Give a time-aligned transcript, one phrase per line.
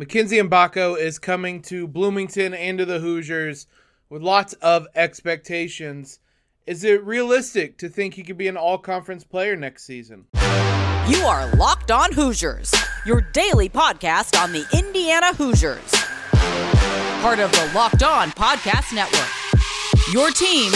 [0.00, 3.66] Mackenzie Mgbako is coming to Bloomington and to the Hoosiers
[4.08, 6.20] with lots of expectations.
[6.68, 10.26] Is it realistic to think he could be an all conference player next season?
[11.08, 12.72] You are Locked On Hoosiers,
[13.06, 15.90] your daily podcast on the Indiana Hoosiers.
[17.20, 19.28] Part of the Locked On Podcast Network.
[20.12, 20.70] Your team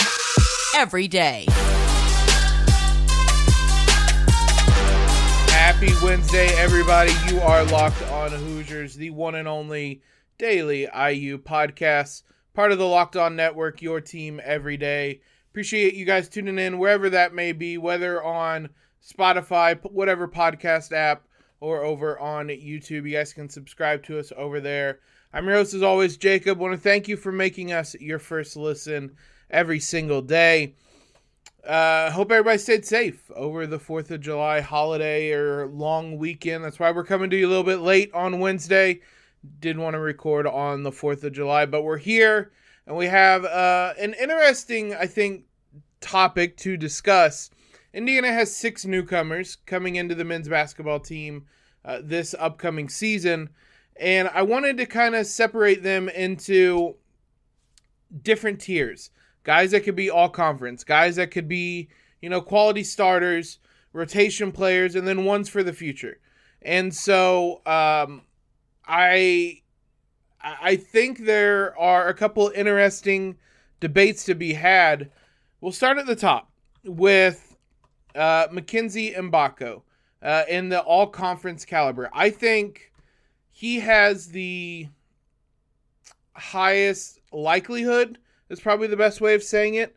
[0.75, 1.47] every day.
[5.63, 7.13] Happy Wednesday, everybody.
[7.29, 10.03] You are locked on Hoosiers, the one and only
[10.37, 15.21] daily IU podcast, part of the Locked On Network, your team every day.
[15.53, 18.71] Appreciate you guys tuning in wherever that may be, whether on
[19.09, 21.29] Spotify, whatever podcast app,
[21.61, 23.09] or over on YouTube.
[23.09, 24.99] You guys can subscribe to us over there.
[25.33, 26.59] I'm your host, as always, Jacob.
[26.59, 29.15] want to thank you for making us your first listen
[29.49, 30.75] every single day.
[31.67, 36.65] Uh, hope everybody stayed safe over the 4th of July holiday or long weekend.
[36.65, 39.01] That's why we're coming to you a little bit late on Wednesday.
[39.61, 42.51] Didn't want to record on the 4th of July, but we're here
[42.87, 45.45] and we have uh, an interesting, I think,
[46.01, 47.51] topic to discuss.
[47.95, 51.47] Indiana has six newcomers coming into the men's basketball team
[51.85, 53.51] uh, this upcoming season,
[53.97, 56.97] and I wanted to kind of separate them into
[58.23, 59.11] different tiers
[59.45, 61.89] guys that could be all conference, guys that could be,
[62.21, 63.59] you know, quality starters,
[63.93, 66.19] rotation players, and then ones for the future.
[66.63, 68.23] And so um,
[68.87, 69.63] I
[70.43, 73.37] I think there are a couple interesting
[73.81, 75.11] debates to be had.
[75.61, 76.51] We'll start at the top
[76.85, 77.57] with
[78.15, 79.83] uh, Mackenzie Mgbako
[80.23, 82.11] uh, in the all conference caliber.
[82.13, 82.93] I think
[83.51, 84.89] he has the
[86.35, 88.19] highest likelihood
[88.53, 89.97] is probably the best way of saying it.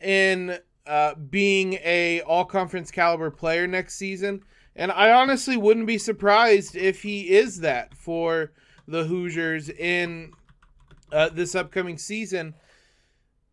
[0.00, 4.42] In uh, being a all conference caliber player next season,
[4.74, 8.52] and I honestly wouldn't be surprised if he is that for
[8.88, 10.32] the Hoosiers in
[11.12, 12.54] uh, this upcoming season.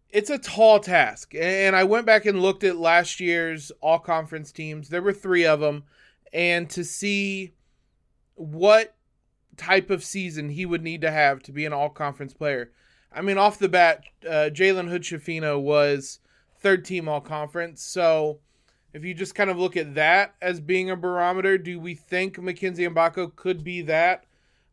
[0.10, 4.52] It's a tall task, and I went back and looked at last year's all conference
[4.52, 4.90] teams.
[4.90, 5.84] There were three of them,
[6.34, 7.54] and to see
[8.34, 8.96] what
[9.56, 12.72] type of season he would need to have to be an all conference player.
[13.12, 16.20] I mean, off the bat, uh, Jalen Hood Schifino was
[16.60, 17.82] third team all conference.
[17.82, 18.40] So
[18.94, 22.40] if you just kind of look at that as being a barometer, do we think
[22.40, 24.26] Mackenzie Mgbako could be that?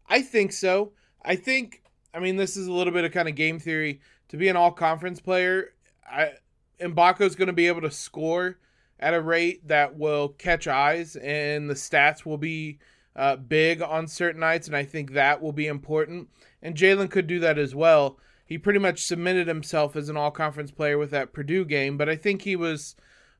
[0.08, 0.92] I think so.
[1.24, 1.82] I think,
[2.14, 4.00] I mean, this is a little bit of kind of game theory.
[4.28, 5.74] To be an all conference player,
[6.08, 6.32] I,
[6.80, 8.58] Mgbako is going to be able to score
[8.98, 12.78] at a rate that will catch eyes, and the stats will be
[13.14, 16.28] uh, big on certain nights, and I think that will be important.
[16.62, 20.30] And Jalen could do that as well he pretty much submitted himself as an all
[20.30, 22.94] conference player with that Purdue game, but I think he was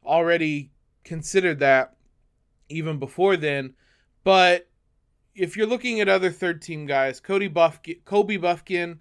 [0.05, 0.71] already
[1.05, 1.94] considered that
[2.69, 3.75] even before then.
[4.25, 4.69] But
[5.37, 8.99] if you're looking at other third team guys, Cody Bufkin, Kobe Bufkin,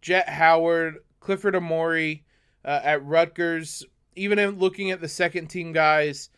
[0.00, 2.22] Jett Howard, Clifford Omoruyi
[2.64, 6.30] uh, at Rutgers, even looking at the second team guys,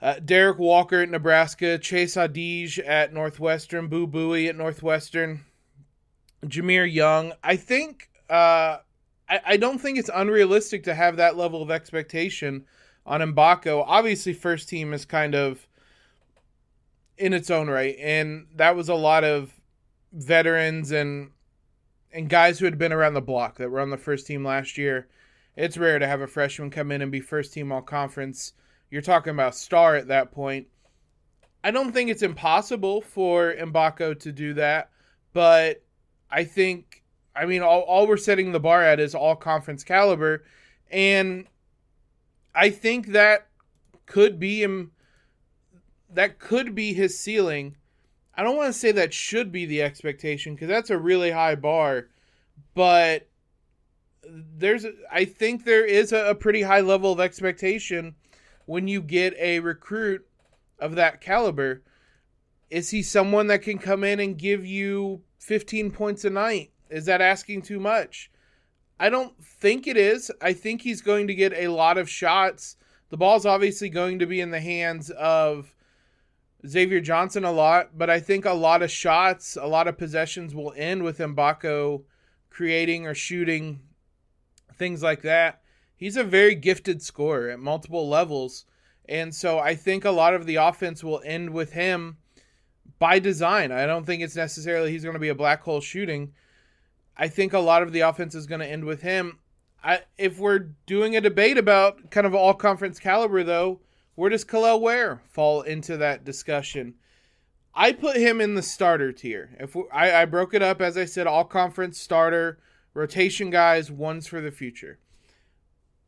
[0.00, 5.44] uh, Derrick Walker at Nebraska, Chase Audige at Northwestern, Boo Buie at Northwestern,
[6.46, 7.32] Jahmir Young.
[7.42, 8.78] I think uh,
[9.28, 12.64] I, I don't think it's unrealistic to have that level of expectation
[13.06, 13.84] on Mgbako.
[13.86, 15.66] Obviously, first team is kind of
[17.16, 19.52] in its own right, and that was a lot of
[20.12, 21.30] veterans and
[22.12, 24.78] and guys who had been around the block that were on the first team last
[24.78, 25.08] year.
[25.56, 28.52] It's rare to have a freshman come in and be first team all conference.
[28.90, 30.68] You're talking about star at that point.
[31.64, 34.90] I don't think it's impossible for Mgbako to do that,
[35.32, 35.82] but
[36.30, 37.02] I think
[37.36, 40.44] I mean, all, all we're setting the bar at is all conference caliber.
[40.90, 41.46] And
[42.54, 43.48] I think that
[44.06, 44.92] could be him.
[46.08, 47.76] That could be his ceiling.
[48.36, 51.54] I don't want to say that should be the expectation because that's a really high
[51.54, 52.08] bar,
[52.74, 53.28] but
[54.26, 58.14] there's I think there is a, a, pretty high level of expectation
[58.66, 60.26] when you get a recruit
[60.78, 61.82] of that caliber.
[62.70, 66.72] Is he someone that can come in and give you 15 points a night?
[66.90, 68.30] Is that asking too much?
[68.98, 70.30] I don't think it is.
[70.40, 72.76] I think he's going to get a lot of shots.
[73.10, 75.74] The ball's obviously going to be in the hands of
[76.66, 80.54] Xavier Johnson a lot, but I think a lot of shots, a lot of possessions
[80.54, 82.04] will end with Mgbako
[82.48, 83.80] creating or shooting
[84.74, 85.60] things like that.
[85.96, 88.64] He's a very gifted scorer at multiple levels.
[89.08, 92.16] And so I think a lot of the offense will end with him
[92.98, 93.70] by design.
[93.70, 96.32] I don't think it's necessarily he's going to be a black hole shooting.
[97.16, 99.38] I think a lot of the offense is going to end with him.
[99.82, 103.80] I, if we're doing a debate about kind of all conference caliber, though,
[104.14, 106.94] where does Kel'el Ware fall into that discussion?
[107.74, 109.56] I put him in the starter tier.
[109.58, 112.58] If we, I, I broke it up as I said, all conference starter,
[112.94, 114.98] rotation guys, ones for the future.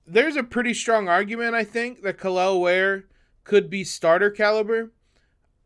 [0.06, 3.06] There's a pretty strong argument, I think, that Kel'el Ware
[3.42, 4.92] could be starter caliber.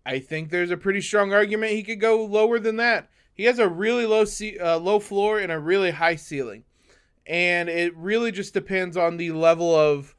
[0.04, 3.10] I think there's a pretty strong argument he could go lower than that.
[3.40, 6.64] He has a really low ce- uh, low floor and a really high ceiling,
[7.26, 10.14] and it really just depends on the level of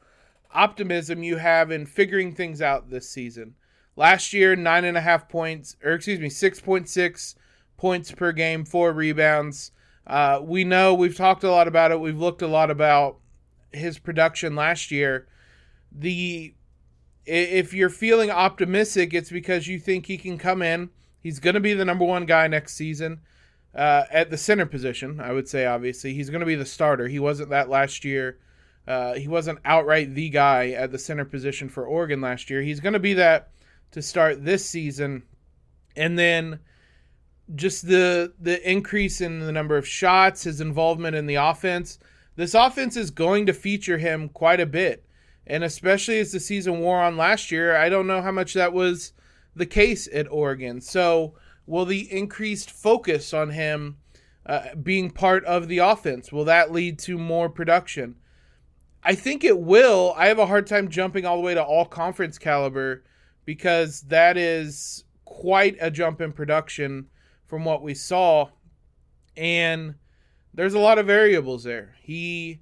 [0.52, 3.54] optimism you have in figuring things out this season.
[3.96, 7.36] Last year, nine and a half points, or excuse me, six point six
[7.78, 9.72] points per game, four rebounds.
[10.08, 12.00] Uh, we know we've talked a lot about it.
[12.00, 13.18] We've looked a lot about
[13.72, 15.28] his production last year.
[15.92, 16.56] The
[17.28, 20.90] if you're feeling optimistic, it's because you think he can come in.
[21.22, 23.22] He's going to be the number one guy next season
[23.76, 25.20] uh, at the center position.
[25.20, 27.08] I would say obviously he's going to be the starter.
[27.08, 28.40] He wasn't that last year.
[28.88, 32.62] Uh, he wasn't outright the guy at the center position for Oregon last year.
[32.62, 33.52] He's going to be that
[33.92, 35.24] to start this season,
[35.96, 36.60] and then
[37.54, 42.00] just the the increase in the number of shots, his involvement in the offense.
[42.36, 45.06] This offense is going to feature him quite a bit,
[45.46, 48.74] and especially as the season wore on last year, I don't know how much that
[48.74, 49.14] was
[49.56, 50.82] the case at Oregon.
[50.82, 53.98] So, will the increased focus on him
[54.46, 58.16] uh, being part of the offense will that lead to more production?
[59.04, 60.14] I think it will.
[60.16, 63.04] I have a hard time jumping all the way to all conference caliber
[63.46, 67.08] because that is quite a jump in production
[67.48, 68.50] from what we saw.
[69.36, 69.96] And
[70.54, 71.96] there's a lot of variables there.
[72.02, 72.60] He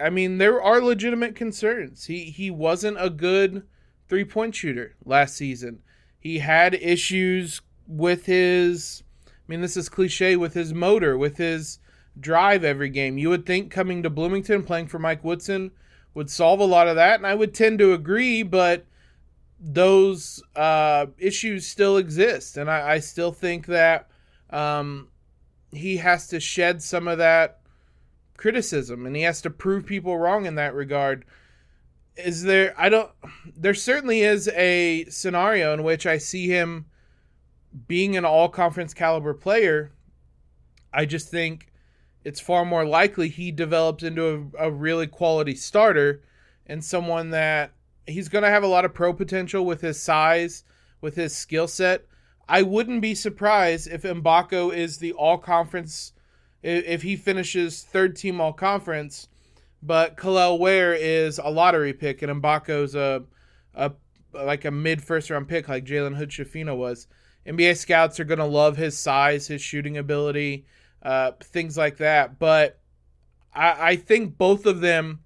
[0.00, 2.04] I mean there are legitimate concerns.
[2.04, 3.66] He he wasn't a good
[4.08, 5.80] three-point shooter last season.
[6.18, 11.78] He had issues with his I mean this is cliche with his motor, with his
[12.18, 13.18] drive every game.
[13.18, 15.70] You would think coming to Bloomington playing for Mike Woodson
[16.14, 18.84] would solve a lot of that and I would tend to agree, but
[19.60, 24.08] those uh, issues still exist, and I, I still think that
[24.50, 25.08] um,
[25.72, 27.60] he has to shed some of that
[28.36, 31.24] criticism, and he has to prove people wrong in that regard.
[32.18, 32.74] Is there?
[32.76, 33.10] I don't.
[33.56, 36.86] There certainly is a scenario in which I see him
[37.86, 39.92] being an all-conference caliber player.
[40.92, 41.70] I just think
[42.24, 46.22] it's far more likely he develops into a, a really quality starter
[46.66, 47.72] and someone that
[48.06, 50.64] he's going to have a lot of pro potential with his size,
[51.00, 52.06] with his skill set.
[52.48, 56.12] I wouldn't be surprised if Mgbako is the all conference,
[56.62, 59.28] if he finishes third team all conference,
[59.82, 63.24] but Kel'el Ware is a lottery pick and Mgbako's a,
[63.74, 63.92] a
[64.32, 67.06] like a mid first round pick like Jalen Hood Schifino was.
[67.46, 70.66] NBA scouts are going to love his size, his shooting ability,
[71.02, 72.38] uh, things like that.
[72.38, 72.78] But
[73.54, 75.20] I, I think both of them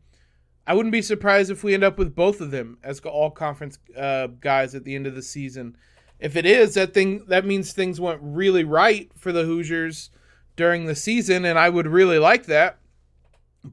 [0.67, 3.79] I wouldn't be surprised if we end up with both of them as all conference
[3.97, 5.77] uh, guys at the end of the season.
[6.21, 10.11] If it is, that thing that means things went really right for the Hoosiers
[10.55, 12.79] during the season, and I would really like that.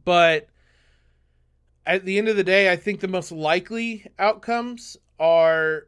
[0.03, 0.47] But
[1.85, 5.87] at the end of the day, I think the most likely outcomes are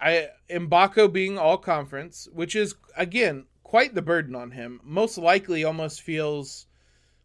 [0.00, 4.80] I Mgbako being all conference, which is again quite the burden on him.
[4.84, 6.66] Most likely, almost feels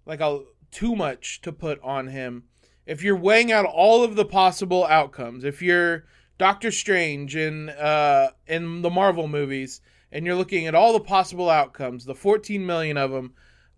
[0.05, 2.43] like a too much to put on him
[2.89, 6.05] if you're weighing out all of the possible outcomes, if you're
[6.39, 9.79] Doctor Strange in uh, in the Marvel movies
[10.11, 13.35] and you're looking at all the possible outcomes, the 14 million of them,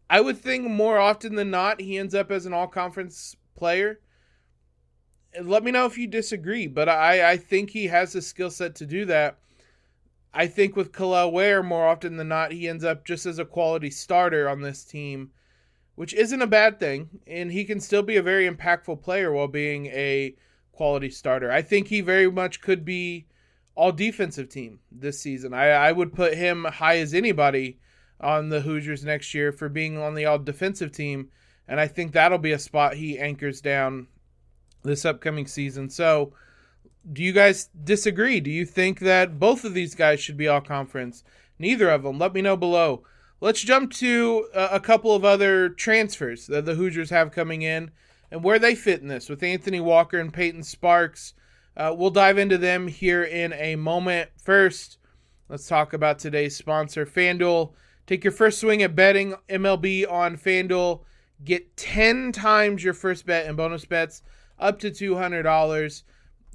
[0.10, 4.00] I would think more often than not he ends up as an all conference player.
[5.40, 8.74] Let me know if you disagree, but I, I think he has the skill set
[8.76, 9.38] to do that.
[10.34, 13.46] I think with Kel'el Ware, more often than not, he ends up just as a
[13.46, 15.32] quality starter on this team
[15.96, 17.10] which isn't a bad thing.
[17.28, 20.36] And he can still be a very impactful player while being a
[20.72, 21.52] quality starter.
[21.52, 23.28] I think he very much could be
[23.76, 25.54] all defensive team this season.
[25.54, 27.80] I, I would put him high as anybody
[28.20, 31.30] on the Hoosiers next year for being on the all defensive team.
[31.72, 34.08] And I think that'll be a spot he anchors down
[34.84, 35.90] this upcoming season.
[35.90, 36.34] So,
[37.14, 38.42] do you guys disagree?
[38.42, 41.24] Do you think that both of these guys should be all conference?
[41.58, 42.20] Neither of them.
[42.20, 43.04] Let me know below.
[43.40, 47.92] Let's jump to a couple of other transfers that the Hoosiers have coming in
[48.30, 51.36] and where they fit in this with Anthony Walker and Payton Sparks.
[51.78, 54.30] Uh, we'll dive into them here in a moment.
[54.36, 54.98] First,
[55.48, 57.72] let's talk about today's sponsor, FanDuel.
[58.08, 61.04] Take your first swing at betting MLB on FanDuel.
[61.44, 64.22] Get 10 times your first bet and bonus bets
[64.60, 66.04] up to $200.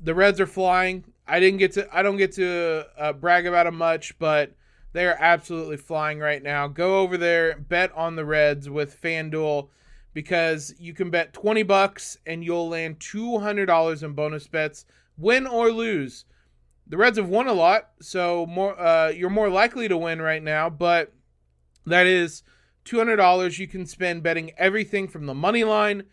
[0.02, 1.04] The Reds are flying.
[1.26, 4.52] I didn't get to I don't get to uh, brag about them much, but
[4.92, 6.68] they are absolutely flying right now.
[6.68, 9.68] Go over there, bet on the Reds with FanDuel
[10.14, 14.86] because you can bet 20 bucks and you'll land $200 in bonus bets,
[15.18, 16.24] win or lose.
[16.86, 20.42] the Reds have won a lot, so more uh, you're more likely to win right
[20.42, 20.70] now.
[20.70, 21.12] But
[21.84, 22.42] that is
[22.86, 26.04] two hundred dollars you can spend betting everything from the money line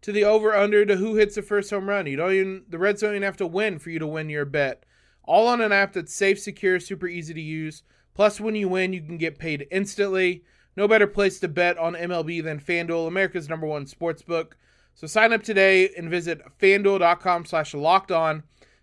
[0.00, 2.06] to the over under to who hits the first home run.
[2.06, 4.46] You don't even the Reds don't even have to win for you to win your
[4.46, 4.84] bet.
[5.24, 7.82] All on an app that's safe, secure, super easy to use.
[8.14, 10.44] Plus, when you win, you can get paid instantly.
[10.76, 14.56] No better place to bet on MLB than FanDuel, America's number one sports book.
[14.94, 18.42] So sign up today and visit fanduel.com slash locked on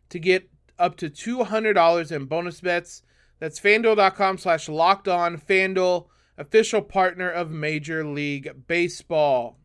[0.10, 0.50] to get
[0.80, 3.04] up to $200 in bonus bets.
[3.40, 5.38] That's fanduel.com slash locked on.
[5.38, 9.58] FanDuel, official partner of Major League Baseball.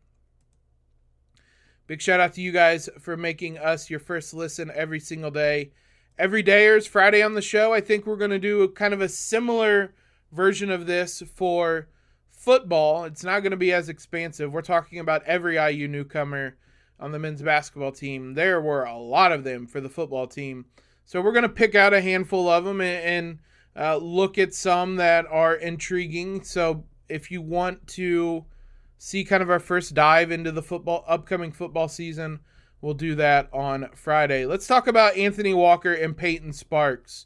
[1.85, 5.71] Big shout out to you guys for making us your first listen every single day.
[6.17, 9.01] Every dayers, Friday on the show, I think we're going to do a kind of
[9.01, 9.93] a similar
[10.31, 11.89] version of this for
[12.29, 13.05] football.
[13.05, 14.51] It's not going to be as expansive.
[14.51, 16.55] We're talking about every IU newcomer
[16.99, 18.33] on the men's basketball team.
[18.33, 20.65] There were a lot of them for the football team.
[21.05, 23.39] So we're going to pick out a handful of them and, and
[23.75, 26.43] uh, look at some that are intriguing.
[26.43, 28.45] So if you want to
[28.97, 32.39] see kind of our first dive into the football upcoming football season,
[32.81, 34.45] we'll do that on Friday.
[34.45, 37.25] Let's talk about Anthony Walker and Payton Sparks,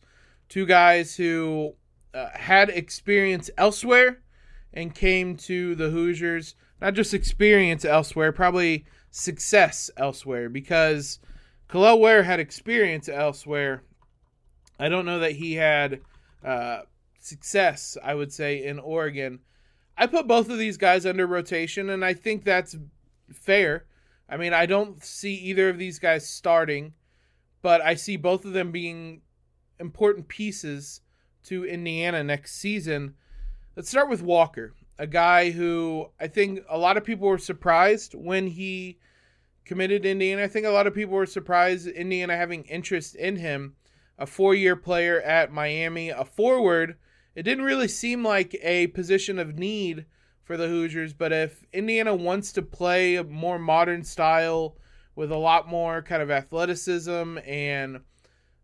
[0.49, 1.75] two guys who
[2.13, 4.21] uh, had experience elsewhere
[4.73, 6.55] and came to the Hoosiers.
[6.79, 11.19] Not just experience elsewhere, probably success elsewhere because
[11.69, 13.83] Kel'el Ware had experience elsewhere.
[14.79, 16.01] I don't know that he had
[16.43, 16.81] uh,
[17.19, 19.39] success, I would say, in Oregon.
[19.97, 22.75] I put both of these guys under rotation, and I think that's
[23.33, 23.85] fair.
[24.29, 26.93] I mean, I don't see either of these guys starting,
[27.61, 29.21] but I see both of them being
[29.79, 31.01] important pieces
[31.43, 33.15] to Indiana next season.
[33.75, 38.13] Let's start with Walker, a guy who I think a lot of people were surprised
[38.13, 38.99] when he
[39.65, 40.43] committed Indiana.
[40.43, 43.75] I think a lot of people were surprised Indiana having interest in him.
[44.17, 46.97] A four year player at Miami, a forward
[47.37, 50.07] it didn't really seem like a position of need
[50.43, 54.75] for the Hoosiers, but if Indiana wants to play a more modern style
[55.15, 57.99] with a lot more kind of athleticism and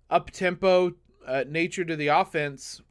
[0.09, 0.93] up tempo
[1.27, 2.81] uh, nature to the offense,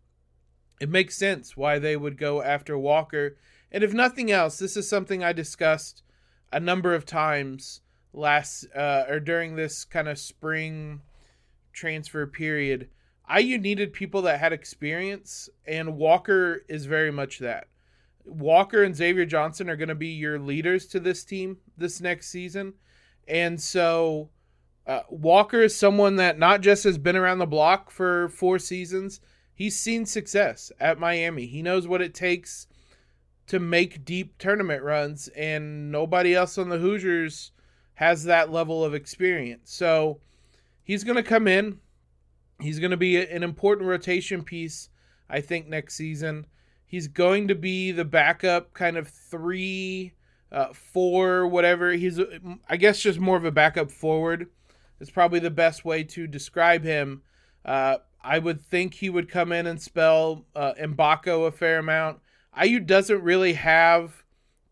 [0.81, 3.37] it makes sense why they would go after Walker.
[3.73, 6.05] And if nothing else, this is something I discussed
[6.53, 7.81] a number of times
[8.13, 11.01] last uh, or during this kind of spring
[11.73, 12.89] transfer period
[13.39, 17.69] IU needed people that had experience, and Walker is very much that.
[18.25, 22.29] Walker and Xavier Johnson are going to be your leaders to this team this next
[22.29, 22.75] season.
[23.27, 24.31] And so
[24.87, 29.21] uh, Walker is someone that not just has been around the block for four seasons,
[29.55, 31.47] he's seen success at Miami.
[31.47, 32.67] He knows what it takes
[33.49, 37.51] to make deep tournament runs, and nobody else on the Hoosiers
[37.95, 39.73] has that level of experience.
[39.73, 40.21] So
[40.85, 41.79] he's going to come in.
[42.61, 44.89] He's going to be an important rotation piece,
[45.29, 46.47] I think, next season.
[46.87, 50.13] He's going to be the backup, kind of three,
[50.53, 51.93] uh, four, whatever.
[51.93, 52.21] He's,
[52.69, 54.49] I guess, just more of a backup forward.
[55.01, 57.23] Is probably the best way to describe him.
[57.65, 62.21] Uh, I would think he would come in and spell uh, Mgbako a fair amount.
[62.63, 64.23] IU doesn't really have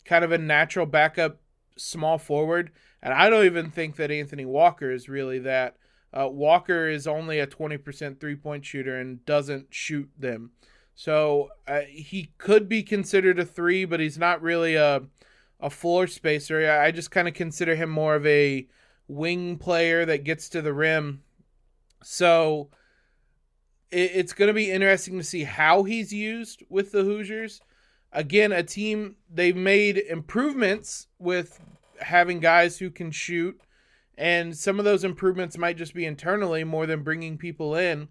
[0.05, 1.41] kind of a natural backup
[1.77, 2.71] small forward,
[3.03, 5.77] and I don't even think that Anthony Walker is really that.
[6.13, 10.51] Uh, Walker is only a 20% three point shooter and doesn't shoot them.
[10.95, 15.03] So uh, he could be considered a three, but he's not really a,
[15.61, 16.71] a floor spacer.
[16.71, 18.67] I just kind of consider him more of a
[19.09, 21.23] wing player that gets to the rim.
[22.03, 22.71] So
[23.91, 27.61] it, it's going to be interesting to see how he's used with the Hoosiers.
[28.13, 31.61] Again, a team, they've made improvements with
[32.01, 33.61] having guys who can shoot
[34.21, 38.09] and some of those improvements might just be internally more than bringing people in,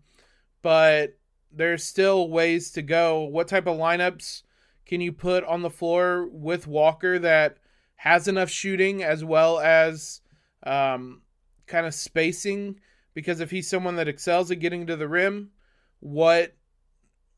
[0.64, 1.20] but
[1.52, 3.22] there's still ways to go.
[3.26, 4.42] What type of lineups
[4.88, 7.58] can you put on the floor with Walker that
[7.98, 10.22] has enough shooting as well as
[10.66, 11.22] um,
[11.68, 12.80] kind of spacing?
[13.14, 15.52] Because if he's someone that excels at getting to the rim,
[16.00, 16.56] what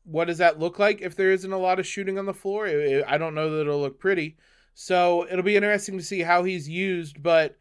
[0.04, 2.66] what does that look like if there isn't a lot of shooting on the floor?
[3.06, 4.38] I don't know that it'll look pretty.
[4.72, 7.58] So it'll be interesting to see how he's used, but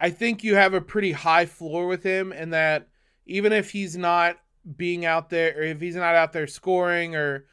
[0.00, 2.88] I think you have a pretty high floor with him, and that
[3.26, 4.38] even if he's not
[4.76, 7.46] being out there, or if he's not out there scoring or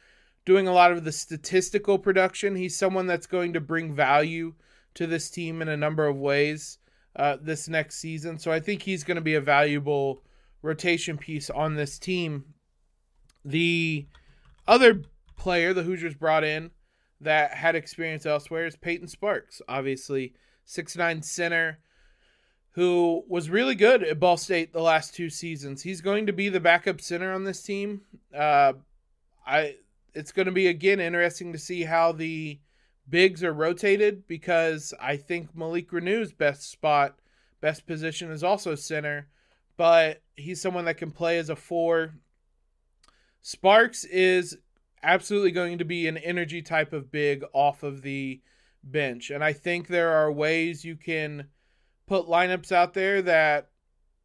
[0.44, 4.54] doing a lot of the statistical production, he's someone that's going to bring value
[4.94, 6.78] to this team in a number of ways
[7.16, 8.38] uh, this next season.
[8.38, 10.22] So I think he's going to be a valuable
[10.62, 12.44] rotation piece on this team.
[13.44, 14.06] The
[14.66, 15.02] other
[15.36, 16.70] player the Hoosiers brought in
[17.20, 20.34] that had experience elsewhere is Payton Sparks, obviously
[20.64, 21.78] six nine center
[22.76, 25.82] who was really good at Ball State the last two seasons.
[25.82, 28.02] He's going to be the backup center on this team.
[28.36, 28.74] Uh,
[29.46, 29.76] I
[30.12, 32.60] it's going to be again interesting to see how the
[33.08, 37.18] bigs are rotated because I think Malik Reneau's best spot,
[37.62, 39.28] best position is also center,
[39.78, 42.12] but he's someone that can play as a four.
[43.40, 44.58] Sparks is
[45.02, 48.42] absolutely going to be an energy type of big off of the
[48.84, 49.30] bench.
[49.30, 51.46] And I think there are ways you can
[52.06, 53.70] put lineups out there that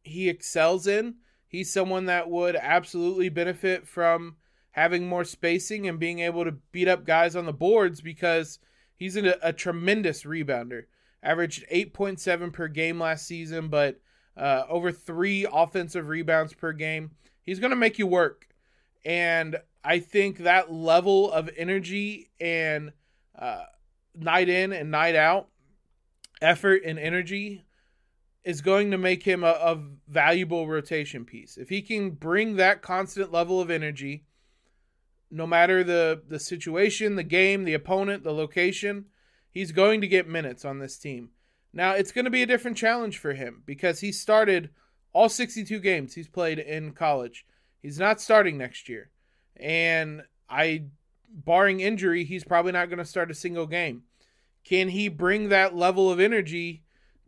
[0.02, 1.16] he excels in.
[1.46, 4.36] He's someone that would absolutely benefit from
[4.72, 8.58] having more spacing and being able to beat up guys on the boards because
[8.96, 10.84] he's a, a tremendous rebounder.
[11.22, 14.00] Averaged 8.7 per game last season, but
[14.36, 17.10] uh, over three offensive rebounds per game.
[17.42, 18.48] He's going to make you work.
[19.04, 22.92] And I think that level of energy and
[23.38, 23.64] uh,
[24.14, 25.48] night in and night out
[26.40, 27.64] effort and energy
[28.44, 31.56] is going to make him a, a, valuable rotation piece.
[31.56, 34.24] If he can bring that constant level of energy,
[35.30, 39.06] no matter the, the situation, the game, the opponent, the location,
[39.50, 41.30] he's going to get minutes on this team.
[41.72, 44.70] Now, it's going to be a different challenge for him because he started
[45.12, 47.46] all 62 games he's played in college.
[47.80, 49.10] He's not starting next year.
[49.56, 50.84] And I,
[51.28, 54.02] barring injury, he's probably not going to start a single game.
[54.64, 56.84] Can he bring that level of energy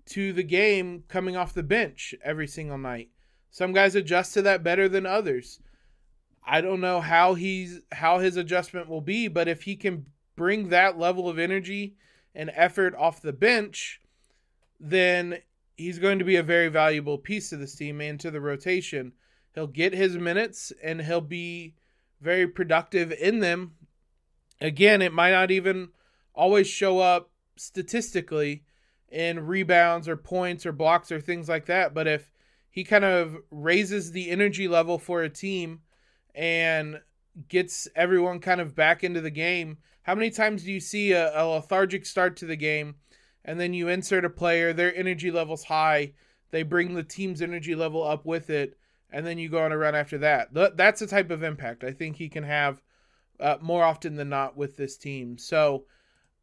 [0.07, 3.11] to the game coming off the bench every single night?
[3.51, 5.61] Some guys adjust to that better than others.
[6.47, 10.07] I don't know how he's how his adjustment will be, but if he can
[10.37, 11.97] bring that level of energy
[12.35, 14.01] and effort off the bench,
[14.81, 15.39] then
[15.77, 19.13] he's going to be a very valuable piece to this team and to the rotation.
[19.55, 21.75] He'll get his minutes and he'll be
[22.21, 23.75] very productive in them.
[24.61, 25.91] Again, it might not even
[26.35, 28.65] always show up statistically
[29.15, 32.33] in rebounds or points or blocks or things like that, but if
[32.69, 35.81] he kind of raises the energy level for a team
[36.35, 37.01] and
[37.49, 41.31] gets everyone kind of back into the game, how many times do you see a,
[41.41, 42.97] a lethargic start to the game
[43.45, 46.13] and then you insert a player, their energy level's high,
[46.51, 48.77] they bring the team's energy level up with it,
[49.11, 50.49] and then you go on a run after that.
[50.77, 52.83] That's the type of impact I think he can have
[53.39, 55.39] uh, more often than not with this team.
[55.39, 55.85] So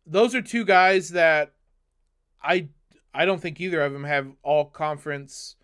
[0.05, 1.53] those are two guys that
[2.43, 2.69] I
[3.13, 5.55] I don't think either of them have all conference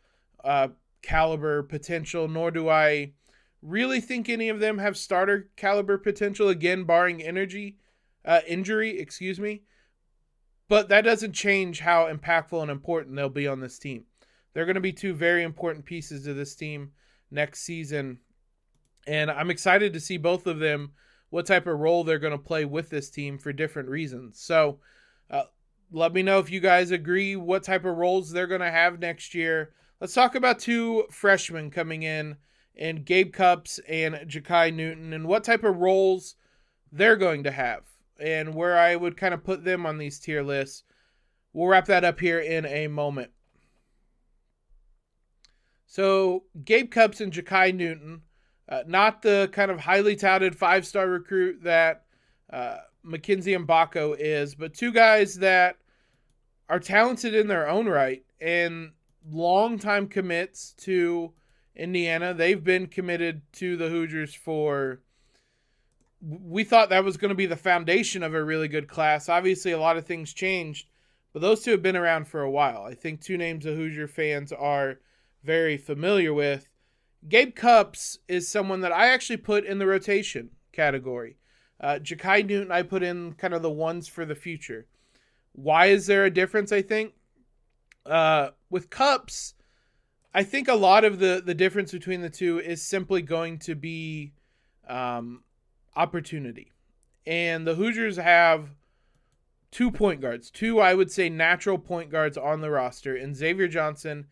[0.43, 0.69] uh,
[1.01, 3.13] caliber potential, nor do I
[3.61, 6.49] really think any of them have starter caliber potential.
[6.49, 7.77] Again, barring energy
[8.25, 9.63] uh, injury, excuse me.
[10.69, 14.03] But that doesn't change how impactful and important they'll be on this team.
[14.53, 16.91] They're going to be two very important pieces of this team
[17.31, 18.19] next season.
[19.05, 20.91] And I'm excited to see both of them,
[21.29, 24.41] what type of role they're going to play with this team for different reasons.
[24.41, 24.79] So
[25.31, 25.43] uh,
[25.91, 28.99] let me know if you guys agree what type of roles they're going to have
[28.99, 29.73] next year.
[29.99, 32.37] Let's talk about two freshmen coming in,
[32.75, 36.35] and Gabe Cupps and Jakai Newton, and what type of roles
[36.91, 37.83] they're going to have
[38.19, 40.83] and where I would kind of put them on these tier lists.
[41.53, 43.31] We'll wrap that up here in a moment.
[45.85, 48.21] So, Gabe Cupps and Jakai Newton,
[48.67, 52.03] uh, not the kind of highly touted five star recruit that
[52.51, 55.77] uh, Mackenzie Mgbako is, but two guys that
[56.69, 58.91] are talented in their own right and
[59.29, 61.33] long-time commits to
[61.75, 62.33] Indiana.
[62.33, 65.01] They've been committed to the Hoosiers for
[66.21, 69.29] we thought that was going to be the foundation of a really good class.
[69.29, 70.87] Obviously, a lot of things changed,
[71.31, 72.83] but those two have been around for a while.
[72.83, 74.99] I think two names the Hoosier fans are
[75.43, 76.67] very familiar with.
[77.27, 81.37] Gabe Cupps is someone that I actually put in the rotation category.
[81.79, 84.87] Uh, Jakai Newton, I put in kind of the ones for the future.
[85.53, 86.71] Why is there a difference?
[86.71, 87.13] I think
[88.05, 89.53] uh, with Cupps,
[90.33, 93.75] I think a lot of the the difference between the two is simply going to
[93.75, 94.33] be
[94.87, 95.43] um,
[95.95, 96.71] opportunity.
[97.25, 98.69] And the Hoosiers have
[99.71, 103.67] two point guards, two, I would say, natural point guards on the roster, and Xavier
[103.67, 104.27] Johnson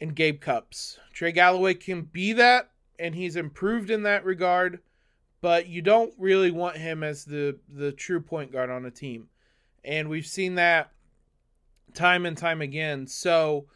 [0.00, 0.98] and Gabe Cupps.
[1.12, 4.80] Trey Galloway can be that, and he's improved in that regard,
[5.44, 9.28] but you don't really want him as the, the true point guard on a team.
[9.84, 10.90] And we've seen that
[11.92, 13.06] time and time again.
[13.06, 13.66] So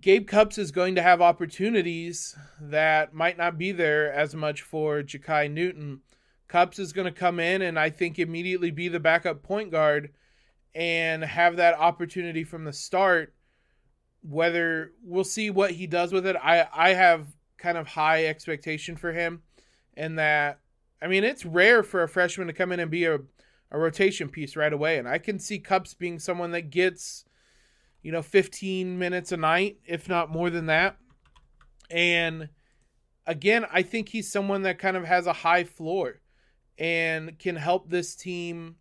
[0.00, 5.00] Gabe Cupps is going to have opportunities that might not be there as much for
[5.00, 6.00] Jakai Newton.
[6.48, 10.10] Cupps is going to come in and I think immediately be the backup point guard
[10.74, 13.32] and have that opportunity from the start.
[14.28, 18.96] Whether we'll see what he does with it, I I have kind of high expectation
[18.96, 19.42] for him,
[19.96, 20.60] and that
[21.00, 23.18] I mean it's rare for a freshman to come in and be a
[23.70, 27.24] a rotation piece right away, and I can see Cupps being someone that gets
[28.06, 30.96] you know, 15 minutes a night, if not more than that.
[31.90, 32.50] And
[33.26, 36.20] again, I think he's someone that kind of has a high floor
[36.78, 38.76] and can help this team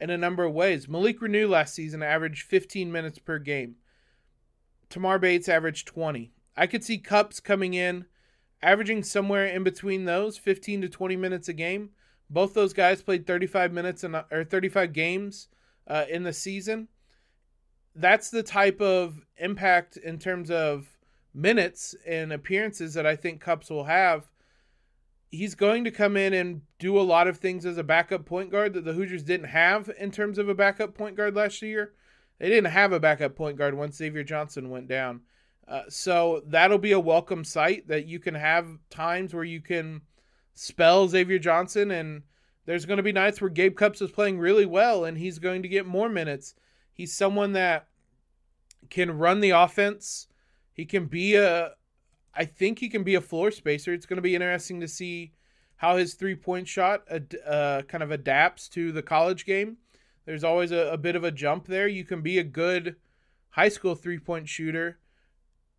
[0.00, 0.88] in a number of ways.
[0.88, 3.74] Malik Reneau last season averaged 15 minutes per game.
[4.88, 6.32] Tamar Bates averaged 20.
[6.56, 8.06] I could see Cupps coming in,
[8.62, 11.90] averaging somewhere in between those, 15 to 20 minutes a game.
[12.28, 15.48] Both those guys played 35 minutes in, or 35 games
[15.86, 16.88] uh, in the season.
[17.94, 20.96] That's the type of impact in terms of
[21.32, 24.28] minutes and appearances that I think Cupps will have.
[25.30, 28.50] He's going to come in and do a lot of things as a backup point
[28.50, 31.92] guard that the Hoosiers didn't have in terms of a backup point guard last year.
[32.38, 35.22] They didn't have a backup point guard once Xavier Johnson went down.
[35.68, 40.00] Uh, so that'll be a welcome sight that you can have times where you can
[40.54, 42.22] spell Xavier Johnson, and
[42.66, 45.62] there's going to be nights where Gabe Cupps is playing really well and he's going
[45.62, 46.54] to get more minutes.
[46.92, 47.86] He's someone that
[48.90, 50.26] can run the offense.
[50.72, 51.72] He can be a,
[52.34, 53.92] I think he can be a floor spacer.
[53.92, 55.32] It's going to be interesting to see
[55.76, 57.02] how his three point shot
[57.46, 59.76] uh, kind of adapts to the college game.
[60.24, 61.86] There's always a, a bit of a jump there.
[61.86, 62.96] You can be a good
[63.50, 64.98] high school three point shooter.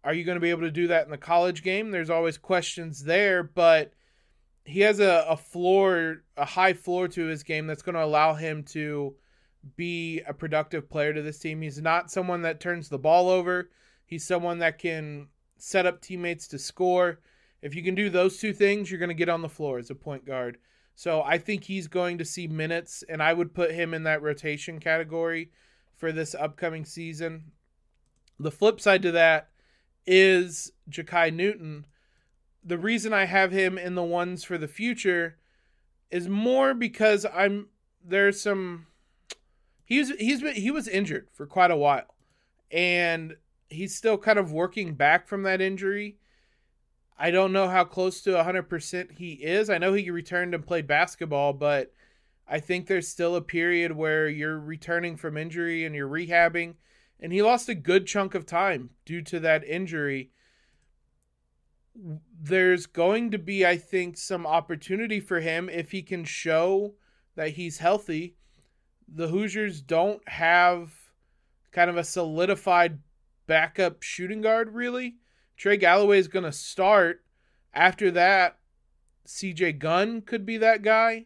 [0.08, 1.91] Are you going to be able to do that in the college game?
[1.91, 3.91] There's always questions there, but
[4.63, 8.34] he has a, a floor, a high floor to his game that's going to allow
[8.34, 9.15] him to
[9.76, 11.62] be a productive player to this team.
[11.62, 13.70] He's not someone that turns the ball over.
[14.06, 17.20] He's someone that can set up teammates to score.
[17.62, 19.89] If you can do those two things, you're going to get on the floor as
[19.89, 20.58] a point guard.
[20.96, 24.22] So I think he's going to see minutes, and I would put him in that
[24.22, 25.52] rotation category
[25.98, 27.52] for this upcoming season.
[28.39, 29.50] The flip side to that
[30.08, 31.86] is Jakai Newton.
[32.63, 35.38] The reason I have him in the ones for the future
[36.10, 37.67] is more because I'm
[38.04, 38.88] there's some
[39.84, 42.15] he's he's been he was injured for quite a while
[42.72, 43.36] and
[43.70, 46.17] he's still kind of working back from that injury
[47.20, 49.70] I don't know how close to 100% he is.
[49.70, 51.91] I know he returned and played basketball, but
[52.48, 56.76] I think there's still a period where you're returning from injury and you're rehabbing.
[57.19, 60.32] And he lost a good chunk of time due to that injury.
[62.39, 66.93] There's going to be, I think, some opportunity for him if he can show
[67.36, 68.36] that he's healthy.
[69.08, 70.91] The Hoosiers don't have
[71.71, 72.99] kind of a solidified
[73.47, 75.15] backup shooting guard, really.
[75.56, 77.23] Trey Galloway is going to start.
[77.73, 78.58] After that,
[79.27, 81.25] CJ Gunn could be that guy.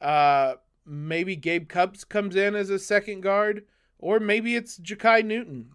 [0.00, 3.64] Uh, maybe Gabe Cupps comes in as a second guard,
[3.98, 5.70] or maybe it's Jakai Newton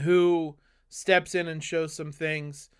[0.00, 0.56] who
[0.88, 2.70] steps in and shows some things.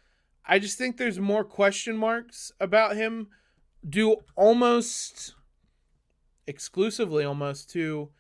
[0.47, 3.29] I just think there's more question marks about him,
[3.89, 5.35] due almost
[6.47, 8.11] exclusively almost to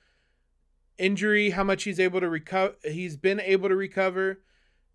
[0.99, 2.75] injury, how much he's able to recover.
[2.85, 4.41] He's been able to recover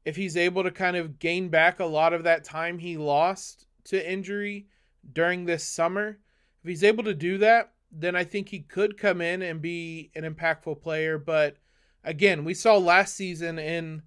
[0.05, 3.65] if he's able to kind of gain back a lot of that time he lost
[3.85, 4.67] to injury
[5.11, 6.19] during this summer,
[6.61, 10.11] if he's able to do that, then I think he could come in and be
[10.15, 11.17] an impactful player.
[11.17, 11.57] But
[12.03, 14.01] again, we saw last season in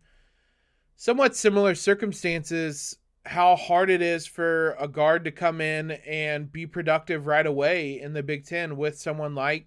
[0.96, 6.66] somewhat similar circumstances how hard it is for a guard to come in and be
[6.66, 9.66] productive right away in the Big Ten with someone like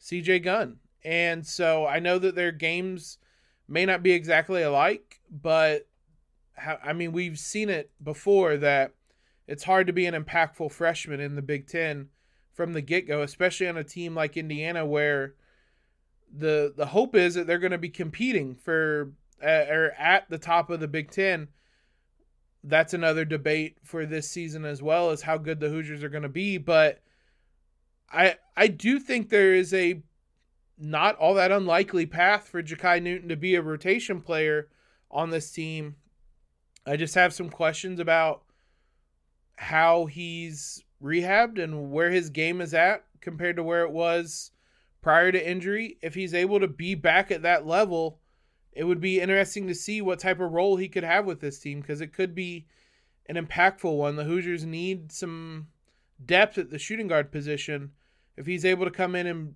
[0.00, 0.76] CJ Gunn.
[1.04, 3.18] And so I know that their games
[3.68, 5.86] may not be exactly alike, but
[6.84, 8.92] I mean, we've seen it before that
[9.46, 12.08] it's hard to be an impactful freshman in the Big Ten
[12.52, 15.34] from the get go, especially on a team like Indiana where
[16.32, 20.38] the the hope is that they're going to be competing for uh, or at the
[20.38, 21.48] top of the Big Ten.
[22.62, 26.24] That's another debate for this season as well as how good the Hoosiers are going
[26.24, 27.00] to be, but
[28.12, 30.02] I I do think there is a
[30.78, 34.68] not all that unlikely path for Jakai Newton to be a rotation player
[35.10, 35.96] on this team.
[36.86, 38.42] I just have some questions about
[39.56, 44.50] how he's rehabbed and where his game is at compared to where it was
[45.02, 45.98] prior to injury.
[46.02, 48.18] If he's able to be back at that level,
[48.72, 51.58] it would be interesting to see what type of role he could have with this
[51.58, 52.66] team because it could be
[53.26, 54.16] an impactful one.
[54.16, 55.68] The Hoosiers need some
[56.24, 57.92] depth at the shooting guard position.
[58.36, 59.54] If he's able to come in and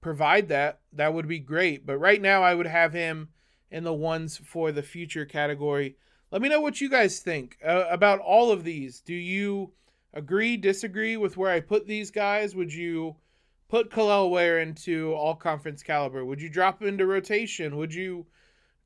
[0.00, 1.86] provide that, that would be great.
[1.86, 3.28] But right now, I would have him
[3.70, 5.96] in the ones for the future category.
[6.30, 9.00] Let me know what you guys think uh, about all of these.
[9.00, 9.72] Do you
[10.16, 12.54] agree, disagree with where I put these guys?
[12.54, 13.16] Would you
[13.68, 16.24] put Kel'el Ware into all conference caliber?
[16.24, 17.76] Would you drop him into rotation?
[17.76, 18.26] Would you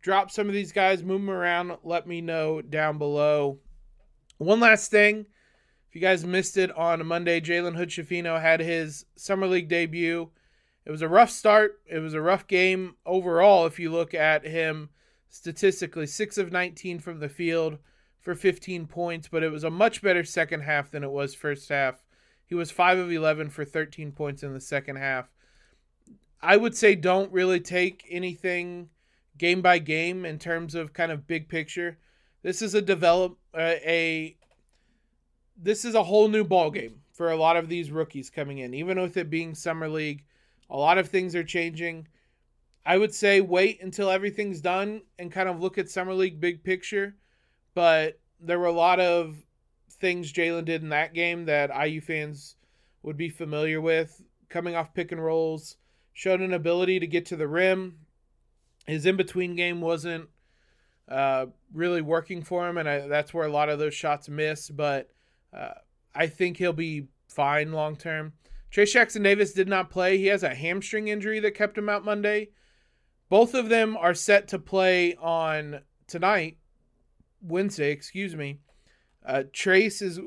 [0.03, 1.77] drop some of these guys, move them around?
[1.83, 3.59] Let me know down below.
[4.39, 5.27] One last thing.
[5.89, 10.31] If you guys missed it on Monday, Jalen Hood Schifino had his Summer League debut
[10.85, 11.81] it was a rough start.
[11.87, 14.91] It was a rough game overall if you look at him
[15.29, 17.79] statistically 6 of 19 from the field
[18.21, 21.69] for 15 points, but it was a much better second half than it was first
[21.69, 22.03] half.
[22.47, 25.31] He was 5 of 11 for 13 points in the second half.
[26.43, 28.89] I would say don't really take anything
[29.39, 31.99] game by game in terms of kind of big picture.
[32.43, 34.37] This is a develop uh, a
[35.57, 38.73] this is a whole new ball game for a lot of these rookies coming in.
[38.73, 40.25] Even with it being summer league,
[40.71, 42.09] a lot of things are changing.
[42.85, 46.65] I would say wait until everything's done and kind of look at summer league big
[46.65, 47.17] picture.
[47.81, 49.43] But there were a lot of
[49.91, 52.57] things Jalen did in that game that IU fans
[53.03, 54.21] would be familiar with.
[54.51, 55.79] Coming off pick and rolls,
[56.13, 58.01] showed an ability to get to the rim.
[58.85, 60.29] His in between game wasn't
[61.09, 64.69] uh, really working for him, and I, that's where a lot of those shots miss.
[64.69, 65.09] But
[65.51, 65.73] uh,
[66.15, 68.35] I think he'll be fine long term.
[68.71, 70.19] Trayce Jackson Davis did not play.
[70.19, 72.51] He has a hamstring injury that kept him out Monday.
[73.31, 76.59] Both of them are set to play on tonight,
[77.43, 78.61] Wednesday, excuse me.
[79.25, 80.19] Uh, Trayce's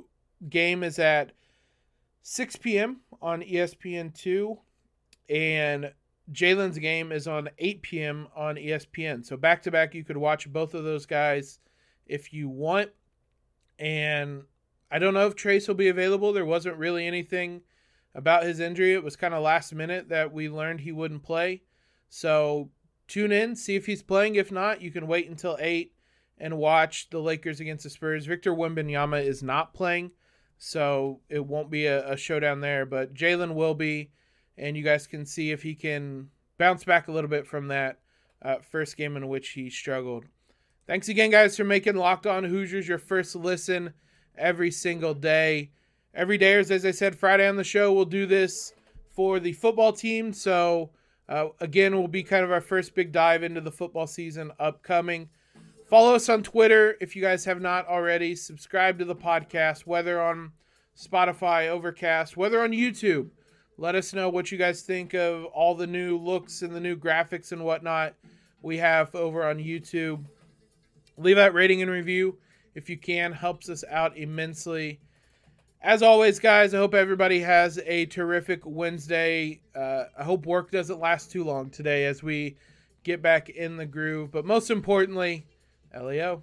[0.50, 1.32] game is at
[2.24, 3.02] 6 p.m.
[3.22, 4.58] on ESPN2,
[5.30, 5.92] and
[6.32, 8.28] Jalen's game is on 8 p.m.
[8.36, 9.26] on ESPN.
[9.26, 11.60] So back to back, you could watch both of those guys
[12.06, 12.92] if you want.
[13.80, 14.44] And
[14.90, 16.32] I don't know if Trace will be available.
[16.32, 17.62] There wasn't really anything
[18.16, 18.94] about his injury.
[18.94, 21.64] It was kind of last minute that we learned he wouldn't play.
[22.10, 22.70] So
[23.08, 24.36] tune in, see if he's playing.
[24.36, 25.93] If not, you can wait until 8
[26.38, 28.26] and watch the Lakers against the Spurs.
[28.26, 30.12] Victor Wembanyama is not playing,
[30.58, 32.86] so it won't be a, a showdown there.
[32.86, 34.12] But Jalen will be,
[34.58, 38.00] and you guys can see if he can bounce back a little bit from that
[38.42, 40.26] uh, first game in which he struggled.
[40.86, 43.94] Thanks again, guys, for making Locked On Hoosiers your first listen
[44.38, 45.72] every single day.
[46.14, 48.74] Every day, as I said, Friday on the show, we'll do this
[49.10, 50.34] for the football team.
[50.34, 50.92] So,
[51.30, 55.30] uh, again, will be kind of our first big dive into the football season upcoming.
[55.94, 58.36] Follow us on Twitter if you guys have not already.
[58.36, 60.52] Subscribe to the podcast, whether on
[60.98, 63.30] Spotify, Overcast, whether on YouTube.
[63.78, 66.96] Let us know what you guys think of all the new looks and the new
[66.96, 68.16] graphics and whatnot
[68.64, 70.24] we have over on YouTube.
[71.20, 72.40] Leave that rating and review
[72.74, 75.00] if you can, helps us out immensely.
[75.80, 79.62] As always, guys, I hope everybody has a terrific Wednesday.
[79.76, 82.58] Uh, I hope work doesn't last too long today as we
[83.04, 84.32] get back in the groove.
[84.32, 85.46] But most importantly,
[85.94, 86.42] LEO.